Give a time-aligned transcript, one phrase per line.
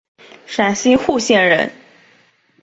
[0.47, 1.71] 陕西户县人。